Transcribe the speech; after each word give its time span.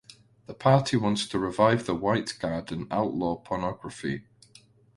The 0.47 0.55
party 0.55 0.97
wants 0.97 1.27
to 1.27 1.37
revive 1.37 1.85
the 1.85 1.93
White 1.93 2.33
Guard 2.39 2.71
and 2.71 2.87
outlaw 2.89 3.35
pornography. 3.35 4.23